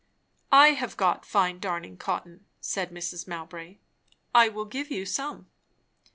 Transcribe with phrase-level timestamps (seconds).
[0.55, 3.27] "I have got fine darning cotton," said Mrs.
[3.27, 3.77] Mowbray.
[4.33, 5.51] "I will give you some."